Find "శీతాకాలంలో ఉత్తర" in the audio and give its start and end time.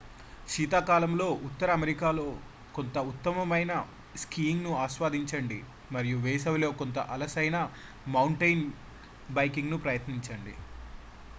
0.47-1.69